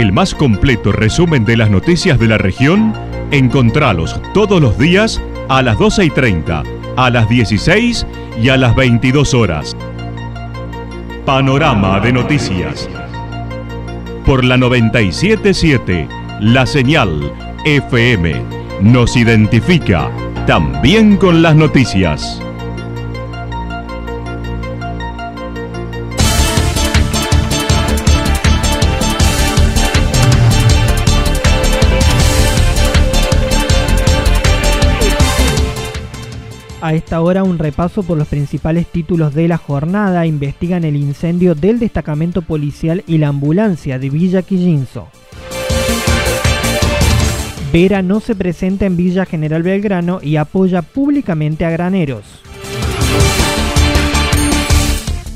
[0.00, 2.94] el más completo resumen de las noticias de la región,
[3.30, 6.62] encontralos todos los días a las 12 y 30,
[6.96, 8.06] a las 16
[8.42, 9.76] y a las 22 horas.
[11.26, 12.88] Panorama de noticias.
[14.24, 16.08] Por la 977,
[16.40, 17.32] la señal
[17.66, 18.42] FM
[18.80, 20.10] nos identifica
[20.46, 22.40] también con las noticias.
[36.82, 41.54] A esta hora un repaso por los principales títulos de la jornada investigan el incendio
[41.54, 45.08] del destacamento policial y la ambulancia de Villa Quillinzo.
[47.70, 52.24] Vera no se presenta en Villa General Belgrano y apoya públicamente a Graneros.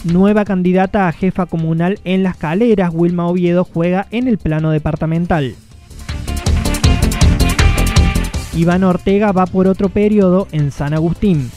[0.05, 5.55] Nueva candidata a jefa comunal en Las Caleras, Wilma Oviedo juega en el plano departamental.
[8.57, 11.51] Iván Ortega va por otro periodo en San Agustín.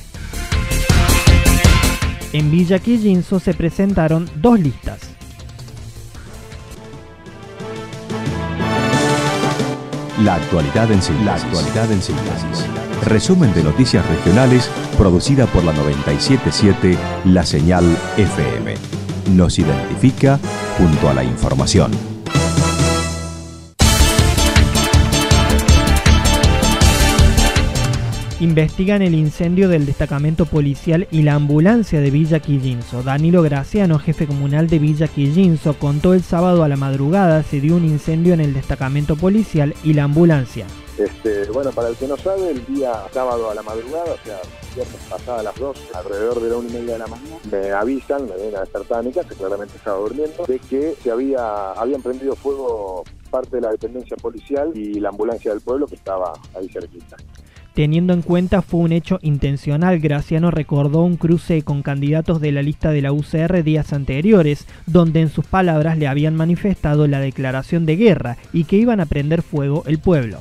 [2.34, 5.00] En Villa Quillinzo se presentaron dos listas.
[10.24, 12.66] La actualidad en síntesis.
[13.06, 17.86] Resumen de noticias regionales producida por la 977 La Señal
[18.18, 18.74] FM.
[19.36, 20.40] Nos identifica
[20.80, 22.17] junto a la información.
[28.40, 33.02] Investigan el incendio del destacamento policial y la ambulancia de Villa Quillinzo.
[33.02, 37.76] Danilo Graciano, jefe comunal de Villa Quillinzo, contó el sábado a la madrugada se dio
[37.76, 40.68] un incendio en el destacamento policial y la ambulancia.
[41.00, 44.40] Este, bueno, para el que no sabe, el día sábado a la madrugada, o sea,
[45.10, 48.28] pasada a las 2, alrededor de la una y media de la mañana, me avisan,
[48.28, 52.36] me vienen a despertar a mi claramente estaba durmiendo, de que se había, habían prendido
[52.36, 57.18] fuego parte de la dependencia policial y la ambulancia del pueblo que estaba ahí cerquita.
[57.78, 62.64] Teniendo en cuenta fue un hecho intencional, Graciano recordó un cruce con candidatos de la
[62.64, 67.86] lista de la UCR días anteriores, donde en sus palabras le habían manifestado la declaración
[67.86, 70.40] de guerra y que iban a prender fuego el pueblo.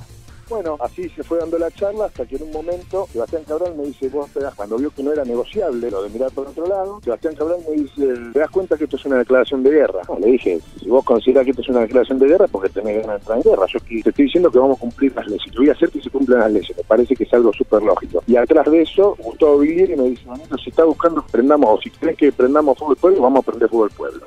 [0.49, 3.84] Bueno, así se fue dando la charla hasta que en un momento Sebastián Cabral me
[3.84, 7.01] dice, vos te cuando vio que no era negociable lo de mirar por otro lado,
[7.03, 10.03] Sebastián Cabral me dice, ¿te das cuenta que esto es una declaración de guerra?
[10.21, 13.17] le dije, si vos considerás que esto es una declaración de guerra, porque tenés ganas
[13.17, 13.67] de entrar en guerra.
[13.67, 15.53] Yo te estoy diciendo que vamos a cumplir las leyes.
[15.53, 16.77] Yo voy a hacer que se cumplan las leyes.
[16.77, 18.23] Me parece que es algo súper lógico.
[18.27, 20.25] Y atrás de eso, Gustavo Villieri me dice,
[20.63, 23.91] si está buscando prendamos, o si crees que prendamos al pueblo, vamos a prender al
[23.91, 24.25] pueblo.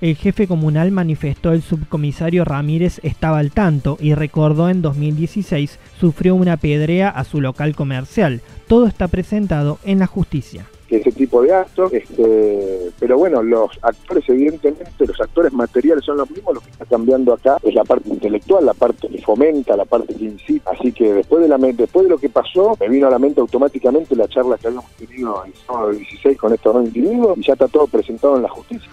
[0.00, 6.34] El jefe comunal manifestó el subcomisario Ramírez estaba al tanto y recordó en 2016 sufrió
[6.34, 8.42] una pedrea a su local comercial.
[8.66, 14.24] Todo está presentado en la justicia ese tipo de actos, este, pero bueno, los actores
[14.28, 18.08] evidentemente, los actores materiales son los mismos, lo que está cambiando acá es la parte
[18.08, 22.28] intelectual, la parte que fomenta, la parte que incita, así que después de lo que
[22.28, 26.38] pasó, me vino a la mente automáticamente la charla que habíamos tenido el sábado 16
[26.38, 28.88] con estos dos individuos y ya está todo presentado en la justicia.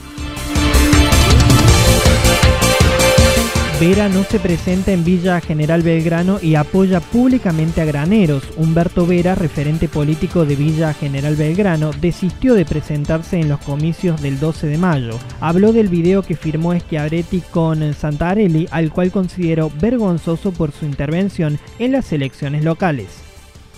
[3.85, 8.45] Vera no se presenta en Villa General Belgrano y apoya públicamente a Graneros.
[8.55, 14.39] Humberto Vera, referente político de Villa General Belgrano, desistió de presentarse en los comicios del
[14.39, 15.19] 12 de mayo.
[15.41, 21.59] Habló del video que firmó Schiaretti con Santarelli, al cual consideró vergonzoso por su intervención
[21.77, 23.22] en las elecciones locales.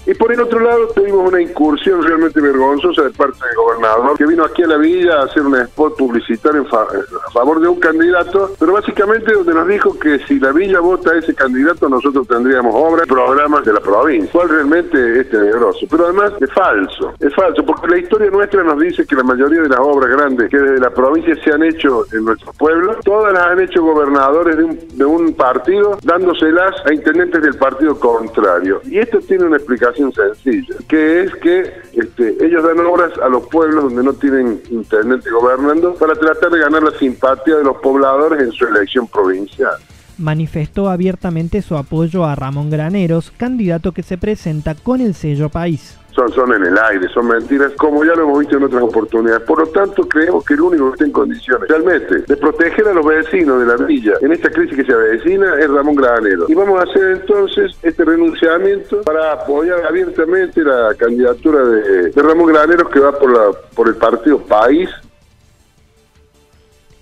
[0.08, 4.26] Y por el otro lado tuvimos una incursión realmente vergonzosa de parte del gobernador, que
[4.28, 7.80] vino aquí a la villa a hacer un spot publicitario en a favor de un
[7.80, 12.28] candidato, pero básicamente donde nos dijo que si la villa vota a ese candidato nosotros
[12.28, 15.88] tendríamos obras programas de la provincia, cual realmente es tenebroso.
[15.90, 19.62] Pero además es falso, es falso, porque la historia nuestra nos dice que la mayoría
[19.62, 23.34] de las obras grandes que desde la provincia se han hecho en nuestro pueblo, todas
[23.34, 28.82] las han hecho gobernadores de un, de un partido dándoselas a intendentes del partido contrario.
[28.86, 33.48] Y esto tiene una explicación sencilla, que es que este, ellos dan obras a los
[33.48, 38.42] pueblos donde no tienen intendente gobernando para tratar de ganar la simpatía de los pobladores
[38.42, 39.76] en su elección provincial
[40.18, 45.98] manifestó abiertamente su apoyo a Ramón Graneros, candidato que se presenta con el sello país
[46.16, 49.44] son, son en el aire, son mentiras, como ya lo hemos visto en otras oportunidades.
[49.44, 52.94] Por lo tanto, creemos que el único que está en condiciones realmente de proteger a
[52.94, 56.46] los vecinos de la villa en esta crisis que se avecina es Ramón Granero.
[56.48, 62.90] Y vamos a hacer entonces este renunciamiento para apoyar abiertamente la candidatura de, Ramón Granero
[62.90, 64.90] que va por, la, por el partido País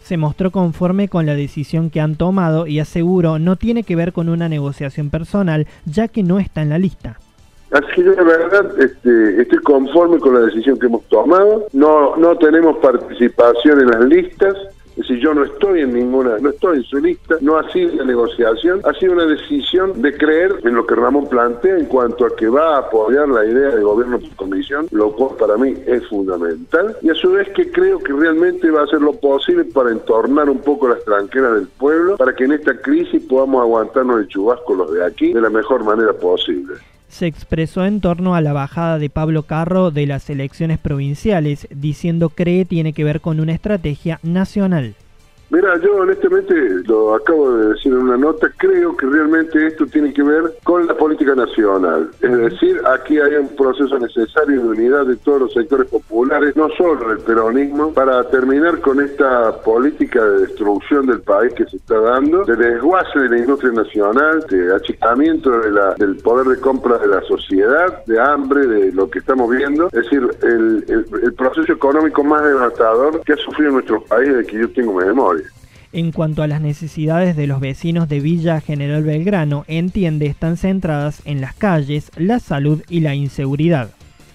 [0.03, 4.13] se mostró conforme con la decisión que han tomado y aseguró no tiene que ver
[4.13, 7.17] con una negociación personal, ya que no está en la lista.
[7.71, 11.65] Así que la verdad este, estoy conforme con la decisión que hemos tomado.
[11.73, 14.55] No, no tenemos participación en las listas
[14.95, 17.93] Es decir, yo no estoy en ninguna, no estoy en su lista, no ha sido
[17.93, 22.25] una negociación, ha sido una decisión de creer en lo que Ramón plantea en cuanto
[22.25, 25.73] a que va a apoyar la idea de gobierno por comisión, lo cual para mí
[25.87, 29.65] es fundamental, y a su vez que creo que realmente va a hacer lo posible
[29.65, 34.19] para entornar un poco las tranqueras del pueblo, para que en esta crisis podamos aguantarnos
[34.19, 36.75] el chubasco los de aquí de la mejor manera posible
[37.13, 42.29] se expresó en torno a la bajada de Pablo Carro de las elecciones provinciales, diciendo
[42.29, 44.95] cree tiene que ver con una estrategia nacional.
[45.53, 46.55] Mira, yo honestamente
[46.87, 50.87] lo acabo de decir en una nota, creo que realmente esto tiene que ver con
[50.87, 52.09] la política nacional.
[52.21, 56.69] Es decir, aquí hay un proceso necesario de unidad de todos los sectores populares, no
[56.75, 61.99] solo del peronismo, para terminar con esta política de destrucción del país que se está
[61.99, 67.21] dando, de desguace de la industria nacional, de achicamiento del poder de compra de la
[67.21, 69.85] sociedad, de hambre, de lo que estamos viendo.
[69.85, 70.83] Es decir, el,
[71.21, 75.42] el proceso económico más devastador que ha sufrido nuestro país de que yo tengo memoria.
[75.95, 81.21] En cuanto a las necesidades de los vecinos de Villa General Belgrano, entiende están centradas
[81.23, 83.91] en las calles, la salud y la inseguridad.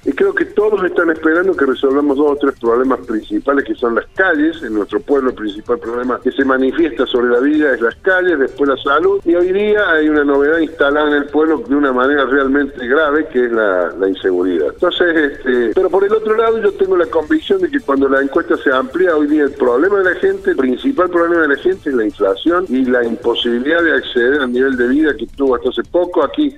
[0.08, 3.94] Y creo que todos están esperando que resolvamos dos o tres problemas principales que son
[3.94, 4.62] las calles.
[4.62, 8.38] En nuestro pueblo el principal problema que se manifiesta sobre la vida es las calles,
[8.38, 9.20] después la salud.
[9.26, 13.28] Y hoy día hay una novedad instalada en el pueblo de una manera realmente grave
[13.28, 14.68] que es la, inseguridad.
[14.72, 18.22] Entonces, este, pero por el otro lado yo tengo la convicción de que cuando la
[18.22, 21.56] encuesta se amplía hoy día el problema de la gente, el principal problema de la
[21.56, 25.56] gente es la inflación y la imposibilidad de acceder al nivel de vida que tuvo
[25.56, 26.24] hasta hace poco.
[26.24, 26.56] Aquí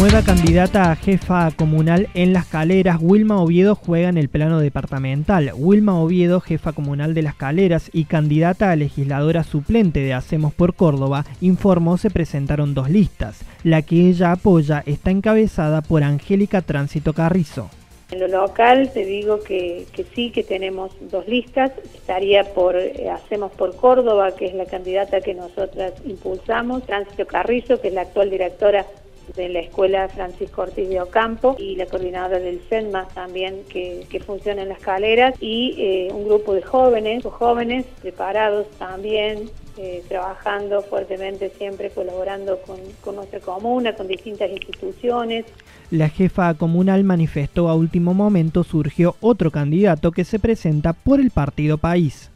[0.00, 5.52] Nueva candidata a jefa comunal en Las Caleras, Wilma Oviedo juega en el plano departamental.
[5.54, 10.72] Wilma Oviedo, jefa comunal de Las Caleras y candidata a legisladora suplente de Hacemos por
[10.72, 13.42] Córdoba, informó se presentaron dos listas.
[13.62, 17.68] La que ella apoya está encabezada por Angélica Tránsito Carrizo.
[18.10, 21.72] En lo local te digo que, sí, que tenemos dos listas.
[21.94, 27.80] Estaría por eh, Hacemos por Córdoba, que es la candidata que nosotras impulsamos, Tránsito Carrizo,
[27.82, 28.86] que es la actual directora
[29.36, 34.62] de la Escuela Francisco Ortiz de Ocampo y la coordinadora del CENMA también que, funciona
[34.62, 41.50] en las caleras y eh, un grupo de jóvenes, jóvenes preparados también eh, trabajando fuertemente,
[41.56, 45.46] siempre colaborando con, con, nuestra comuna, con distintas instituciones.
[45.90, 51.30] La jefa comunal manifestó a último momento surgió otro candidato que se presenta por el
[51.30, 52.30] Partido País.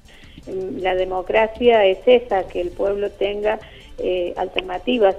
[0.80, 3.58] La democracia es esa, que el pueblo tenga
[3.98, 5.16] eh, alternativas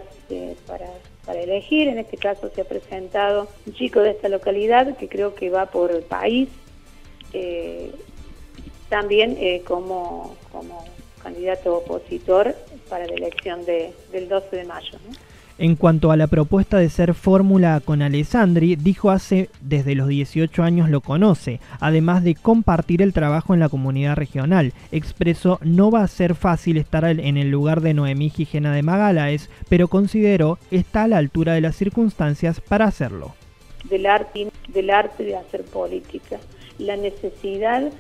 [0.68, 0.88] para
[1.26, 1.88] para elegir.
[1.88, 5.66] En este caso se ha presentado un chico de esta localidad que creo que va
[5.68, 6.50] por el país,
[7.34, 7.92] eh,
[8.90, 10.86] también eh, como, como
[11.22, 12.56] candidato opositor
[12.88, 14.98] para la elección de, del 12 de mayo.
[15.58, 20.62] En cuanto a la propuesta de ser fórmula con Alessandri, dijo hace desde los 18
[20.64, 24.74] años lo conoce, además de compartir el trabajo en la comunidad regional.
[24.92, 29.50] Expresó no va a ser fácil estar en el lugar de Noemí Gijena de Magalaes,
[29.70, 33.34] pero consideró está a la altura de las circunstancias para hacerlo.
[33.86, 36.38] Del arte, del arte de hacer política,
[36.80, 37.94] la necesidad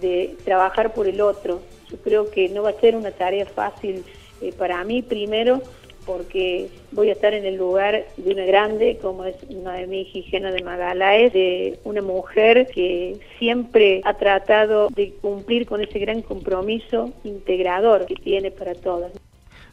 [0.00, 1.62] de trabajar por el otro.
[1.88, 4.02] Yo creo que no va a ser una tarea fácil
[4.40, 5.62] eh, para mí primero
[6.10, 10.64] porque voy a estar en el lugar de una grande como es Noemí Gijena de
[10.64, 18.06] Magalaes, de una mujer que siempre ha tratado de cumplir con ese gran compromiso integrador
[18.06, 19.12] que tiene para todas.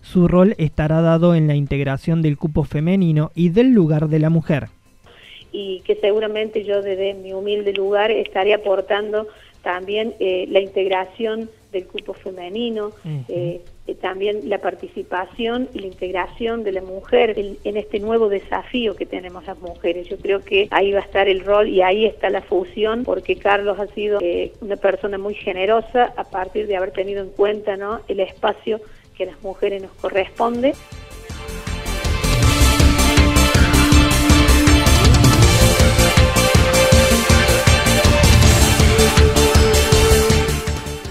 [0.02, 4.30] Su rol estará dado en la integración del cupo femenino y del lugar de la
[4.30, 4.68] mujer.
[5.52, 9.28] Y que seguramente yo desde mi humilde lugar estaré aportando
[9.64, 12.92] también eh, la integración del cupo femenino,
[13.28, 18.96] eh, eh, también la participación y la integración de la mujer en, este nuevo desafío
[18.96, 20.08] que tenemos las mujeres.
[20.08, 23.36] Yo creo que ahí va a estar el rol y ahí está la fusión, porque
[23.36, 27.76] Carlos ha sido eh, una persona muy generosa a partir de haber tenido en cuenta
[27.76, 28.02] ¿no?
[28.08, 28.80] el espacio
[29.16, 30.74] que a las mujeres nos corresponde.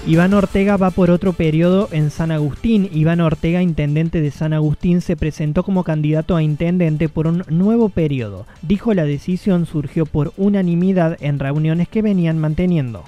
[0.08, 2.88] Iván Ortega va por otro periodo en San Agustín.
[2.92, 7.88] Iván Ortega, intendente de San Agustín, se presentó como candidato a intendente por un nuevo
[7.88, 8.46] periodo.
[8.62, 13.02] Dijo la decisión surgió por unanimidad en reuniones que venían manteniendo.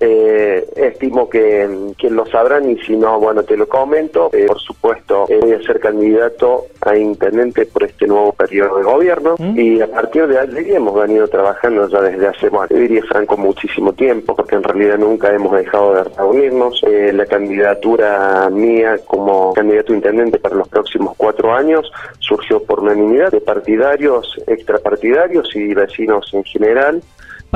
[0.00, 1.68] Eh, estimo que,
[2.08, 4.30] lo sabrán y si no, bueno, te lo comento.
[4.32, 8.84] Eh, por supuesto, eh, voy a ser candidato a intendente por este nuevo periodo de
[8.84, 9.58] gobierno ¿Mm?
[9.58, 13.92] y a partir de allí hemos venido trabajando ya desde hace, bueno, diría Franco, muchísimo
[13.92, 16.82] tiempo, porque en realidad nunca hemos dejado de reunirnos.
[16.86, 22.80] Eh, la candidatura mía como candidato a intendente para los próximos cuatro años surgió por
[22.80, 27.02] unanimidad de partidarios, extrapartidarios y vecinos en general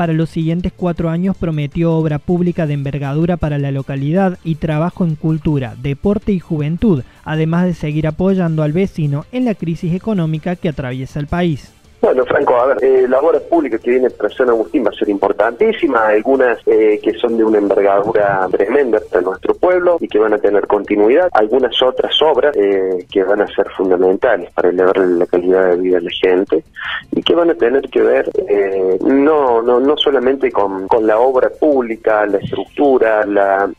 [0.01, 5.05] Para los siguientes cuatro años prometió obra pública de envergadura para la localidad y trabajo
[5.05, 10.55] en cultura, deporte y juventud, además de seguir apoyando al vecino en la crisis económica
[10.55, 11.71] que atraviesa el país.
[12.01, 14.93] Bueno, Franco, a ver, eh, la obra pública que viene para San Agustín va a
[14.93, 20.17] ser importantísima, algunas eh, que son de una envergadura tremenda para nuestro pueblo y que
[20.17, 24.97] van a tener continuidad, algunas otras obras eh, que van a ser fundamentales para elevar
[24.97, 26.63] la calidad de vida de la gente
[27.11, 31.49] y que van a tener que ver eh, no, no, no solamente con, la obra
[31.49, 33.69] pública, la estructura, la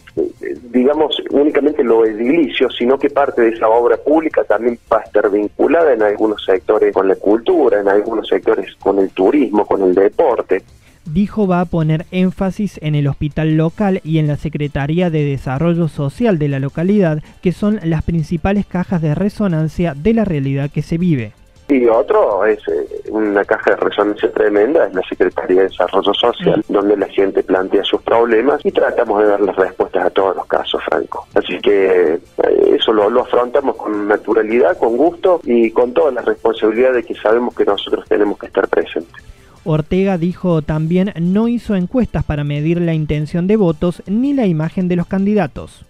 [0.70, 5.30] digamos únicamente lo edilicio, sino que parte de esa obra pública también va a estar
[5.30, 9.82] vinculada en algunos sectores con la cultura, en algunos algunos sectores con el turismo, con
[9.82, 10.62] el deporte.
[11.04, 15.88] Dijo va a poner énfasis en el hospital local y en la Secretaría de Desarrollo
[15.88, 20.82] Social de la localidad, que son las principales cajas de resonancia de la realidad que
[20.82, 21.32] se vive.
[21.68, 26.62] Y otro es eh, una caja de resonancia tremenda, es la Secretaría de Desarrollo Social,
[26.68, 30.46] donde la gente plantea sus problemas y tratamos de dar las respuestas a todos los
[30.46, 31.26] casos, Franco.
[31.34, 32.20] Así que eh,
[32.74, 37.14] eso lo, lo afrontamos con naturalidad, con gusto y con toda la responsabilidad de que
[37.14, 39.22] sabemos que nosotros tenemos que estar presentes.
[39.64, 44.88] Ortega dijo también no hizo encuestas para medir la intención de votos ni la imagen
[44.88, 45.84] de los candidatos.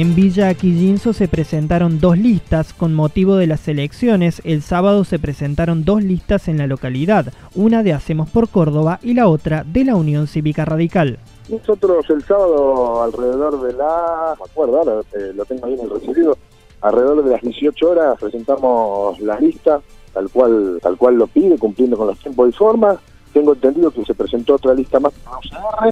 [0.00, 4.40] En Villa Aquillinzo se presentaron dos listas con motivo de las elecciones.
[4.46, 9.12] El sábado se presentaron dos listas en la localidad, una de Hacemos por Córdoba y
[9.12, 11.18] la otra de la Unión Cívica Radical.
[11.50, 15.90] Nosotros el sábado alrededor de la, me acuerdo ahora, eh, lo tengo ahí en el
[15.90, 16.34] recibido,
[16.80, 19.82] alrededor de las 18 horas presentamos la lista
[20.14, 22.96] tal cual, tal cual lo pide, cumpliendo con los tiempos y formas
[23.32, 25.12] tengo entendido que se presentó otra lista más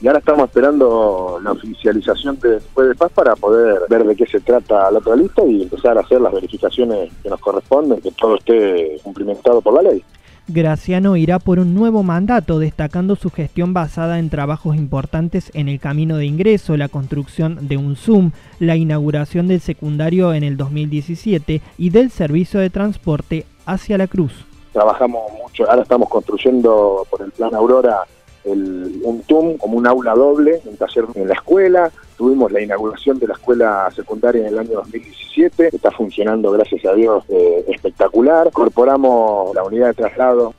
[0.01, 4.27] y ahora estamos esperando la oficialización de después de paz para poder ver de qué
[4.27, 8.11] se trata la otra lista y empezar a hacer las verificaciones que nos corresponden, que
[8.13, 10.03] todo esté cumplimentado por la ley.
[10.51, 15.79] Graciano irá por un nuevo mandato, destacando su gestión basada en trabajos importantes en el
[15.79, 21.61] camino de ingreso, la construcción de un Zoom, la inauguración del secundario en el 2017
[21.77, 27.31] y del servicio de transporte hacia la Cruz trabajamos mucho, ahora estamos construyendo por el
[27.33, 28.05] plan Aurora
[28.45, 33.27] un TUM como un aula doble, un taller en la escuela, tuvimos la inauguración de
[33.27, 39.55] la escuela secundaria en el año 2017, está funcionando gracias a Dios eh, espectacular, incorporamos
[39.55, 40.55] la unidad de traslado.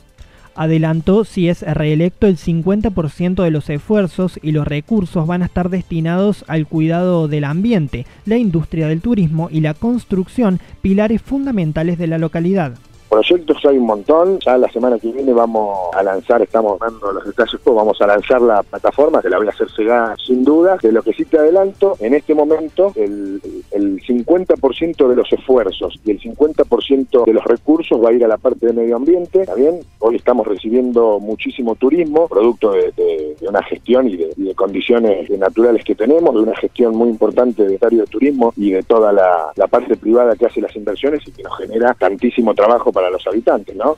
[0.55, 5.69] Adelantó si es reelecto el 50% de los esfuerzos y los recursos van a estar
[5.69, 12.07] destinados al cuidado del ambiente, la industria del turismo y la construcción, pilares fundamentales de
[12.07, 12.73] la localidad.
[13.09, 17.25] Proyectos hay un montón, ya la semana que viene vamos a lanzar, estamos dando los
[17.25, 20.77] detalles, pues vamos a lanzar la plataforma, que la voy a hacer llegar sin duda,
[20.81, 25.99] de lo que sí te adelanto, en este momento el, el 50% de los esfuerzos
[26.05, 29.41] y el 50% de los recursos va a ir a la parte de medio ambiente,
[29.41, 29.79] ¿está bien?
[29.99, 36.33] Hoy estamos recibiendo muchísimo turismo, producto de, una gestión y de, condiciones naturales que tenemos,
[36.35, 39.95] de una gestión muy importante de área de turismo y de toda la, la parte
[39.95, 43.97] privada que hace las inversiones y que nos genera tantísimo trabajo para los habitantes, ¿no?